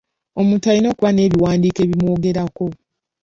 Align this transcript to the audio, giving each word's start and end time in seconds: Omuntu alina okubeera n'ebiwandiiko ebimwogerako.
Omuntu 0.39 0.65
alina 0.71 0.87
okubeera 0.89 1.15
n'ebiwandiiko 1.15 1.79
ebimwogerako. 1.85 2.65